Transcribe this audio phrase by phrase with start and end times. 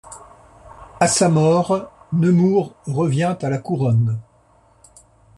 [0.99, 4.19] À sa mort, Nemours revient à la Couronne.